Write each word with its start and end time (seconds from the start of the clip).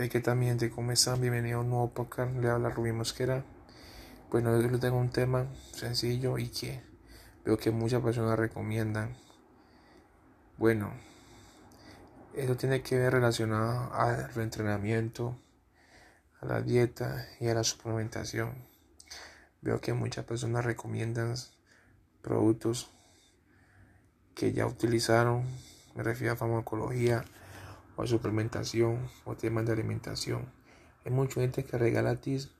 Hey, 0.00 0.08
¿qué 0.08 0.20
tal, 0.20 0.40
gente? 0.40 0.70
¿Cómo 0.70 0.92
están? 0.92 1.20
Bienvenido 1.20 1.58
a 1.58 1.62
un 1.62 1.70
nuevo 1.70 1.90
podcast. 1.90 2.32
Le 2.36 2.48
habla 2.48 2.70
Rubí 2.70 2.92
Mosquera. 2.92 3.42
Bueno, 4.30 4.52
hoy 4.52 4.68
les 4.70 4.78
tengo 4.78 4.96
un 4.96 5.10
tema 5.10 5.48
sencillo 5.72 6.38
y 6.38 6.50
que 6.50 6.80
veo 7.44 7.58
que 7.58 7.72
muchas 7.72 8.00
personas 8.00 8.38
recomiendan. 8.38 9.16
Bueno, 10.56 10.92
eso 12.32 12.56
tiene 12.56 12.80
que 12.80 12.96
ver 12.96 13.12
relacionado 13.12 13.92
al 13.92 14.32
reentrenamiento, 14.34 15.36
a 16.42 16.46
la 16.46 16.62
dieta 16.62 17.26
y 17.40 17.48
a 17.48 17.54
la 17.54 17.64
suplementación. 17.64 18.54
Veo 19.62 19.80
que 19.80 19.94
muchas 19.94 20.24
personas 20.24 20.64
recomiendan 20.64 21.34
productos 22.22 22.88
que 24.36 24.52
ya 24.52 24.64
utilizaron. 24.64 25.42
Me 25.96 26.04
refiero 26.04 26.34
a 26.34 26.36
farmacología 26.36 27.24
o 27.98 28.06
suplementación 28.06 29.10
o 29.24 29.34
temas 29.34 29.66
de 29.66 29.72
alimentación. 29.72 30.46
Hay 31.04 31.10
mucha 31.10 31.40
gente 31.40 31.64
que 31.64 31.76
regala 31.76 32.20
tips 32.20 32.52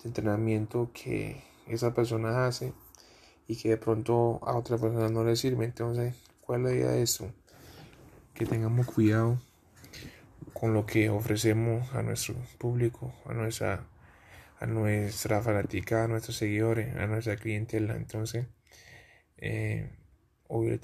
de 0.00 0.08
entrenamiento 0.08 0.92
que 0.94 1.42
esa 1.66 1.92
persona 1.92 2.46
hace 2.46 2.72
y 3.48 3.56
que 3.56 3.70
de 3.70 3.76
pronto 3.76 4.38
a 4.46 4.56
otra 4.56 4.78
persona 4.78 5.08
no 5.08 5.24
le 5.24 5.34
sirve. 5.34 5.64
Entonces, 5.64 6.14
¿cuál 6.40 6.60
es 6.60 6.66
la 6.66 6.72
idea 6.74 6.90
de 6.92 7.02
eso? 7.02 7.32
Que 8.34 8.46
tengamos 8.46 8.86
cuidado 8.86 9.40
con 10.52 10.72
lo 10.74 10.86
que 10.86 11.10
ofrecemos 11.10 11.92
a 11.92 12.02
nuestro 12.02 12.36
público, 12.58 13.12
a 13.24 13.34
nuestra, 13.34 13.84
a 14.60 14.66
nuestra 14.66 15.42
fanática, 15.42 16.04
a 16.04 16.08
nuestros 16.08 16.36
seguidores, 16.36 16.94
a 16.94 17.08
nuestra 17.08 17.36
clientela. 17.36 17.96
Entonces, 17.96 18.46
eh, 19.38 19.90
hoy, 20.46 20.80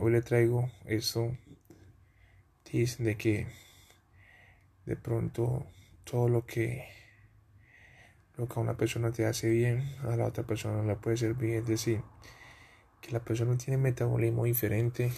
hoy 0.00 0.12
le 0.12 0.22
traigo 0.22 0.70
eso 0.86 1.36
de 2.74 3.16
que 3.16 3.46
de 4.84 4.96
pronto 4.96 5.64
todo 6.02 6.28
lo 6.28 6.44
que 6.44 6.88
lo 8.36 8.48
que 8.48 8.58
a 8.58 8.62
una 8.62 8.76
persona 8.76 9.12
te 9.12 9.26
hace 9.26 9.48
bien 9.48 9.94
a 10.02 10.16
la 10.16 10.26
otra 10.26 10.42
persona 10.42 10.78
no 10.78 10.88
le 10.88 10.96
puede 10.96 11.16
servir. 11.16 11.54
Es 11.54 11.68
decir 11.68 12.02
que 13.00 13.12
la 13.12 13.20
persona 13.20 13.56
tiene 13.56 13.76
metabolismo 13.76 14.44
diferente 14.44 15.12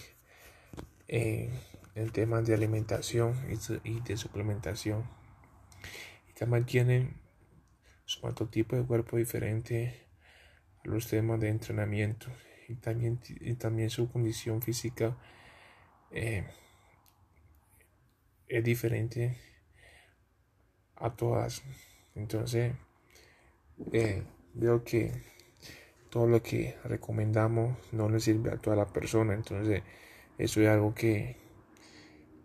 en 1.07 2.11
temas 2.11 2.45
de 2.45 2.53
alimentación 2.53 3.35
y 3.83 4.01
de 4.01 4.17
suplementación. 4.17 5.09
Y 6.29 6.33
también 6.33 6.65
tienen 6.67 7.19
su 8.05 8.21
tipo 8.51 8.75
de 8.75 8.83
cuerpo 8.83 9.17
diferente 9.17 10.05
a 10.85 10.89
los 10.89 11.07
temas 11.07 11.39
de 11.39 11.49
entrenamiento. 11.49 12.27
Y 12.69 12.75
también, 12.75 13.19
también 13.57 13.89
su 13.89 14.11
condición 14.11 14.61
física 14.61 15.17
eh, 16.11 16.45
es 18.47 18.63
diferente 18.63 19.37
a 20.95 21.15
todas. 21.15 21.63
Entonces, 22.15 22.73
eh, 23.91 24.23
veo 24.53 24.83
que 24.83 25.11
todo 26.09 26.27
lo 26.27 26.41
que 26.41 26.75
recomendamos 26.83 27.77
no 27.91 28.09
le 28.09 28.19
sirve 28.19 28.51
a 28.51 28.57
toda 28.57 28.75
la 28.75 28.87
persona. 28.87 29.33
Entonces, 29.33 29.83
eso 30.37 30.61
es 30.61 30.67
algo 30.67 30.93
que, 30.93 31.37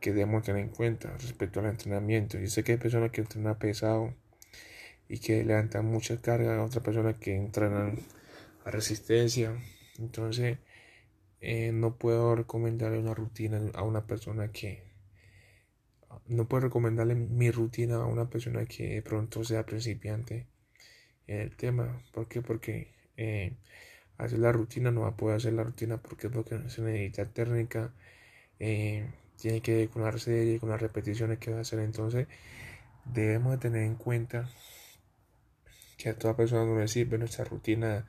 que 0.00 0.12
debemos 0.12 0.42
tener 0.42 0.62
en 0.62 0.70
cuenta 0.70 1.16
respecto 1.18 1.60
al 1.60 1.66
entrenamiento. 1.66 2.38
Yo 2.38 2.48
sé 2.48 2.64
que 2.64 2.72
hay 2.72 2.78
personas 2.78 3.10
que 3.10 3.22
entrenan 3.22 3.58
pesado 3.58 4.14
y 5.08 5.18
que 5.18 5.44
levantan 5.44 5.86
mucha 5.86 6.20
carga 6.20 6.56
a 6.56 6.64
otras 6.64 6.84
personas 6.84 7.16
que 7.16 7.34
entrenan 7.34 7.98
a 8.64 8.70
resistencia. 8.70 9.54
Entonces, 9.98 10.58
eh, 11.40 11.72
no 11.72 11.96
puedo 11.96 12.34
recomendarle 12.36 12.98
una 12.98 13.14
rutina 13.14 13.60
a 13.74 13.82
una 13.82 14.06
persona 14.06 14.52
que 14.52 14.91
no 16.26 16.48
puedo 16.48 16.62
recomendarle 16.62 17.14
mi 17.14 17.50
rutina 17.50 17.96
a 17.96 18.06
una 18.06 18.28
persona 18.28 18.66
que 18.66 18.94
de 18.94 19.02
pronto 19.02 19.44
sea 19.44 19.64
principiante 19.66 20.46
en 21.26 21.40
el 21.40 21.56
tema. 21.56 22.02
¿Por 22.12 22.28
qué? 22.28 22.42
Porque 22.42 22.92
eh, 23.16 23.56
hacer 24.18 24.38
la 24.38 24.52
rutina 24.52 24.90
no 24.90 25.02
va 25.02 25.08
a 25.08 25.16
poder 25.16 25.36
hacer 25.36 25.52
la 25.54 25.64
rutina 25.64 25.98
porque 25.98 26.28
es 26.28 26.34
lo 26.34 26.44
que 26.44 26.58
se 26.68 26.82
necesita 26.82 27.26
técnica. 27.26 27.92
Eh, 28.58 29.06
tiene 29.36 29.60
que 29.60 29.88
con 29.88 30.02
la 30.02 30.16
serie, 30.18 30.60
con 30.60 30.70
las 30.70 30.80
repeticiones 30.80 31.38
que 31.38 31.50
va 31.52 31.58
a 31.58 31.60
hacer. 31.62 31.80
Entonces, 31.80 32.28
debemos 33.04 33.52
de 33.52 33.58
tener 33.58 33.82
en 33.82 33.96
cuenta 33.96 34.50
que 35.98 36.10
a 36.10 36.18
toda 36.18 36.36
persona 36.36 36.64
no 36.64 36.78
le 36.78 36.88
sirve 36.88 37.18
nuestra 37.18 37.44
rutina, 37.44 38.06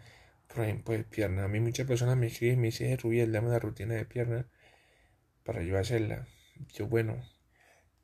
por 0.47 0.63
ejemplo, 0.63 0.93
de 0.93 1.03
pierna. 1.03 1.45
A 1.45 1.47
mí 1.47 1.59
muchas 1.59 1.87
personas 1.87 2.17
me 2.17 2.27
escriben 2.27 2.59
y 2.59 2.61
me 2.61 2.67
dicen, 2.67 2.97
Rubiel, 2.97 3.31
dame 3.31 3.49
la 3.49 3.59
rutina 3.59 3.95
de 3.95 4.05
pierna 4.05 4.45
para 5.43 5.63
yo 5.63 5.77
hacerla. 5.77 6.27
Yo, 6.73 6.87
bueno, 6.87 7.17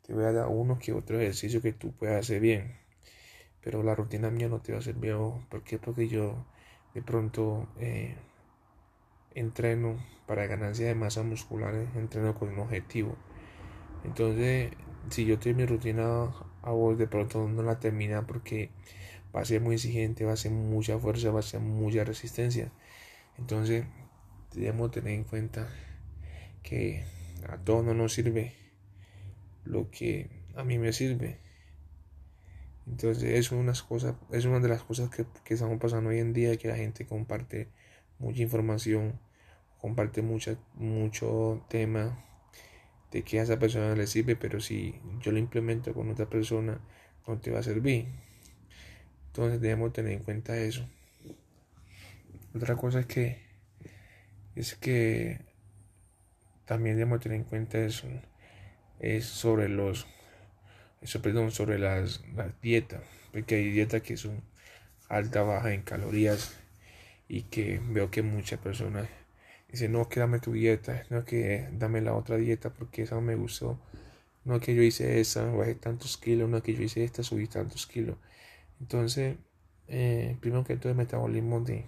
te 0.09 0.16
voy 0.16 0.24
a 0.24 0.31
dar 0.31 0.47
uno 0.47 0.80
que 0.80 0.92
otro 0.92 1.20
ejercicio 1.20 1.62
que 1.62 1.72
tú 1.72 1.92
puedas 1.92 2.22
hacer 2.22 2.42
bien. 2.42 2.75
Pero 3.62 3.84
la 3.84 3.94
rutina 3.94 4.31
mía 4.31 4.50
no 4.50 4.59
te 4.59 4.74
va 4.74 4.80
a 4.80 4.81
servir. 4.81 5.16
¿Por 5.50 5.64
qué? 5.64 5.78
Porque 5.78 6.08
yo 6.08 6.47
de 6.96 7.03
pronto 7.03 7.68
eh, 7.80 8.16
entreno 9.36 10.03
para 10.25 10.48
ganancia 10.48 10.88
de 10.88 10.96
masa 10.96 11.22
muscular, 11.22 11.75
entreno 11.96 12.34
con 12.34 12.50
un 12.50 12.58
objetivo. 12.58 13.16
Entonces, 14.03 14.72
si 15.12 15.25
yo 15.25 15.38
tengo 15.38 15.58
mi 15.58 15.68
rutina 15.68 16.34
a 16.64 16.72
vos, 16.72 16.98
de 16.98 17.06
pronto 17.06 17.48
no 17.48 17.62
la 17.62 17.80
termina 17.80 18.25
porque 18.25 18.72
va 19.36 19.42
a 19.42 19.46
ser 19.46 19.62
muy 19.62 19.75
exigente, 19.75 20.25
va 20.25 20.34
a 20.34 20.38
ser 20.38 20.52
mucha 20.52 20.98
fuerza, 20.98 21.30
va 21.30 21.42
a 21.42 21.44
ser 21.44 21.59
mucha 21.59 22.03
resistencia. 22.03 22.72
Entonces, 23.38 23.86
debemos 24.56 24.90
tener 24.90 25.14
en 25.14 25.24
cuenta 25.24 25.69
que 26.64 27.06
a 27.48 27.58
todos 27.58 27.86
no 27.86 27.94
nos 27.94 28.14
sirve 28.14 28.69
lo 29.69 29.90
que 29.91 30.30
a 30.56 30.63
mí 30.63 30.78
me 30.78 30.91
sirve. 30.91 31.38
Entonces 32.88 33.24
es, 33.24 33.52
unas 33.52 33.84
cosas, 33.84 34.16
es 34.31 34.46
una 34.46 34.59
de 34.59 34.68
las 34.68 34.81
cosas 34.84 35.09
que, 35.09 35.25
estamos 35.53 35.80
pasando 35.80 36.09
hoy 36.09 36.19
en 36.19 36.34
día, 36.34 36.57
que 36.57 36.68
la 36.68 36.75
gente 36.75 37.06
comparte 37.06 37.69
mucha 38.18 38.41
información, 38.41 39.19
comparte 39.80 40.22
mucha, 40.22 40.57
mucho 40.74 41.63
tema 41.69 42.25
de 43.12 43.24
que 43.24 43.40
a 43.40 43.44
esa 43.44 43.59
persona 43.59 43.96
le 43.96 44.07
sirve, 44.07 44.35
pero 44.35 44.59
si 44.59 45.00
yo 45.22 45.31
lo 45.31 45.38
implemento 45.38 45.94
con 45.94 46.09
otra 46.09 46.28
persona, 46.28 46.80
no 47.28 47.38
te 47.38 47.51
va 47.51 47.59
a 47.59 47.63
servir. 47.63 48.07
Entonces 49.28 49.62
debemos 49.62 49.94
tener 49.94 50.13
en 50.13 50.24
cuenta 50.24 50.57
eso. 50.57 50.88
Otra 52.56 52.75
cosa 52.75 53.01
es 53.01 53.06
que 53.06 53.47
es 54.56 54.75
que 54.75 55.40
también 56.66 56.96
debemos 56.96 57.19
tener 57.19 57.38
en 57.38 57.44
cuenta 57.46 57.78
eso 57.80 58.07
es 59.00 59.26
sobre 59.26 59.70
los 59.70 60.08
eso 61.02 61.22
perdón 61.22 61.52
sobre 61.52 61.80
las, 61.80 62.22
dietas 62.62 63.02
porque 63.32 63.56
hay 63.56 63.72
dietas 63.72 64.02
que 64.02 64.18
son 64.18 64.42
alta 65.08 65.44
baja 65.44 65.74
en 65.74 65.82
calorías 65.82 66.58
y 67.28 67.44
que 67.44 67.80
veo 67.90 68.12
que 68.12 68.22
muchas 68.22 68.60
personas 68.60 69.08
dicen 69.72 69.94
no 69.94 70.10
que 70.10 70.20
dame 70.20 70.40
tu 70.40 70.54
dieta 70.54 71.04
no 71.10 71.26
que 71.26 71.68
dame 71.72 72.02
la 72.02 72.16
otra 72.16 72.38
dieta 72.38 72.70
porque 72.72 73.04
esa 73.04 73.16
no 73.16 73.22
me 73.22 73.36
gustó 73.36 73.80
no 74.46 74.60
que 74.60 74.76
yo 74.76 74.82
hice 74.82 75.20
esa 75.20 75.46
bajé 75.46 75.76
tantos 75.76 76.18
kilos 76.18 76.50
no 76.50 76.62
que 76.62 76.74
yo 76.74 76.84
hice 76.84 77.04
esta 77.04 77.24
subí 77.24 77.48
tantos 77.48 77.88
kilos 77.88 78.18
entonces 78.81 79.38
eh, 79.88 80.38
primero 80.42 80.64
que 80.66 80.76
todo 80.76 80.92
el 80.92 80.98
metabolismo 80.98 81.62
de 81.62 81.86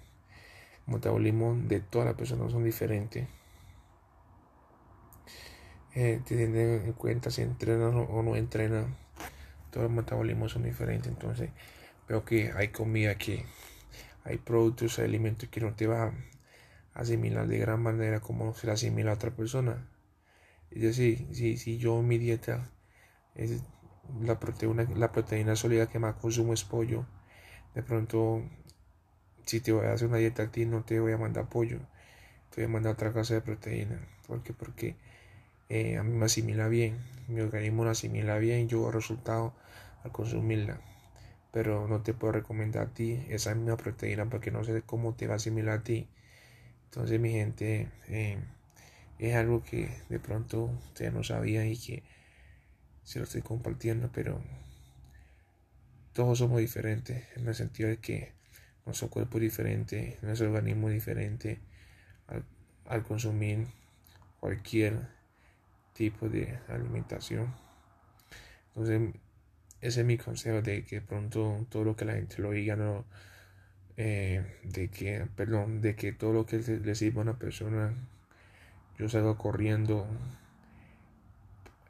metabolismo 0.88 1.56
de 1.68 1.80
todas 1.80 2.08
las 2.08 2.16
personas 2.16 2.52
son 2.52 2.64
diferentes 2.64 3.28
eh, 5.96 6.22
en 6.30 6.94
cuenta 6.94 7.32
si 7.32 7.42
entrenan 7.42 7.96
o 7.96 8.24
no 8.24 8.36
entrenan, 8.36 8.96
todos 9.72 9.86
los 9.86 9.92
metabolismos 9.92 10.52
son 10.52 10.64
diferentes. 10.64 11.08
Entonces, 11.08 11.50
veo 12.08 12.26
que 12.26 12.52
hay 12.56 12.70
comida 12.70 13.18
que 13.18 13.46
hay 14.24 14.38
productos, 14.38 15.00
hay 15.00 15.06
alimentos 15.06 15.50
que 15.50 15.62
no 15.62 15.74
te 15.74 15.88
va 15.88 16.06
a 16.06 16.14
asimilar 16.94 17.48
de 17.48 17.58
gran 17.58 17.82
manera 17.82 18.20
como 18.20 18.54
se 18.54 18.68
la 18.68 18.74
asimila 18.74 19.12
a 19.12 19.16
otra 19.16 19.32
persona. 19.32 19.88
Es 20.72 20.82
decir, 20.82 21.28
si, 21.32 21.58
si 21.58 21.78
yo 21.78 22.02
mi 22.02 22.18
dieta 22.18 22.70
es 23.36 23.64
la 24.22 24.40
proteína, 24.40 24.88
la 24.96 25.12
proteína 25.12 25.56
sólida 25.56 25.88
que 25.88 26.00
más 26.00 26.16
consumo 26.16 26.54
es 26.54 26.64
pollo, 26.64 27.06
de 27.76 27.84
pronto 27.84 28.44
si 29.46 29.60
te 29.60 29.72
voy 29.72 29.86
a 29.86 29.94
hacer 29.94 30.08
una 30.08 30.18
dieta 30.18 30.44
a 30.44 30.52
ti 30.52 30.66
no 30.66 30.84
te 30.84 31.00
voy 31.00 31.14
a 31.14 31.18
mandar 31.18 31.50
pollo, 31.50 31.80
te 32.50 32.62
voy 32.62 32.66
a 32.66 32.74
mandar 32.74 32.94
otra 32.94 33.12
clase 33.12 33.36
de 33.36 33.42
proteína. 33.42 34.00
¿Por 34.28 34.44
qué? 34.44 34.54
Porque 34.54 34.96
eh, 35.74 35.98
a 35.98 36.04
mí 36.04 36.12
me 36.12 36.26
asimila 36.26 36.68
bien, 36.68 36.98
mi 37.30 37.40
organismo 37.40 37.86
lo 37.86 37.92
asimila 37.92 38.38
bien, 38.40 38.68
yo 38.68 38.82
veo 38.82 38.92
resultados 38.92 39.54
al 40.04 40.12
consumirla. 40.12 40.82
Pero 41.54 41.88
no 41.88 42.02
te 42.02 42.14
puedo 42.14 42.34
recomendar 42.34 42.88
a 42.88 42.94
ti 42.94 43.26
esa 43.30 43.56
misma 43.56 43.78
proteína 43.78 44.30
porque 44.30 44.52
no 44.52 44.66
sé 44.66 44.82
cómo 44.82 45.16
te 45.16 45.28
va 45.28 45.34
a 45.34 45.36
asimilar 45.38 45.80
a 45.80 45.84
ti. 45.84 46.10
Entonces, 46.86 47.22
mi 47.22 47.32
gente, 47.32 47.88
eh, 48.10 48.38
es 49.18 49.36
algo 49.36 49.64
que 49.64 49.90
de 50.10 50.20
pronto 50.20 50.66
ustedes 50.90 51.14
no 51.14 51.24
sabían 51.24 51.68
y 51.68 51.78
que 51.78 52.04
se 53.06 53.20
lo 53.20 53.24
estoy 53.24 53.42
compartiendo, 53.42 54.10
pero 54.14 54.42
todos 56.12 56.38
somos 56.40 56.60
diferentes 56.60 57.24
en 57.38 57.48
el 57.48 57.56
sentido 57.56 57.88
de 57.88 57.98
que 57.98 58.34
nuestro 58.86 59.10
cuerpo 59.10 59.38
es 59.38 59.44
diferente, 59.44 60.18
nuestro 60.22 60.48
organismo 60.48 60.90
es 60.90 60.96
diferente 60.96 61.60
al 62.88 63.04
consumir 63.04 63.68
cualquier 64.42 65.21
tipo 65.94 66.30
de 66.30 66.60
alimentación. 66.68 67.54
Entonces 68.70 69.14
ese 69.82 70.02
es 70.02 70.06
mi 70.06 70.18
consejo 70.18 70.62
de 70.62 70.86
que 70.86 71.02
pronto 71.02 71.66
todo 71.70 71.84
lo 71.84 71.96
que 71.96 72.06
la 72.06 72.14
gente 72.14 72.42
lo 72.42 72.52
diga 72.52 72.76
no 72.76 73.06
eh, 73.98 74.60
de 74.64 74.90
que 74.90 75.28
perdón 75.36 75.82
de 75.82 75.96
que 75.96 76.14
todo 76.14 76.34
lo 76.34 76.46
que 76.46 76.60
le 76.60 76.96
sirva 76.96 77.22
a 77.22 77.24
una 77.24 77.40
persona 77.40 77.94
yo 78.98 79.10
salgo 79.10 79.38
corriendo 79.38 80.08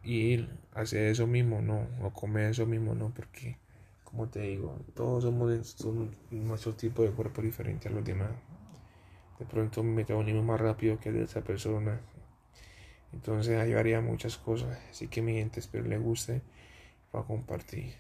y 0.04 0.34
ir 0.34 0.50
hacer 0.74 1.08
eso 1.08 1.28
mismo 1.28 1.62
no 1.62 1.88
o 2.02 2.12
comer 2.12 2.52
eso 2.52 2.66
mismo 2.66 2.96
no 2.96 3.14
porque 3.14 3.58
como 4.06 4.28
te 4.28 4.42
digo 4.42 4.78
todos 4.94 5.24
somos, 5.24 5.52
nuestro 6.32 6.74
tipo 6.76 7.04
de 7.04 7.12
cuerpo 7.12 7.42
diferente 7.42 7.88
a 7.88 7.92
los 7.92 8.04
demás. 8.04 8.32
De 9.40 9.46
pronto 9.46 9.84
me 9.84 9.94
metabolismo 9.94 10.44
más 10.44 10.60
rápido 10.60 11.00
que 11.00 11.10
el 11.10 11.16
de 11.16 11.24
esa 11.24 11.42
persona 11.42 12.00
entonces 13.14 13.58
ahí 13.60 13.74
varía 13.74 14.02
muchas 14.02 14.38
cosas. 14.38 14.78
Así 14.90 15.08
que 15.08 15.22
mi 15.22 15.34
gente 15.34 15.60
espero 15.60 15.86
le 15.86 15.98
guste. 15.98 16.42
Para 17.12 17.26
compartir 17.26 17.94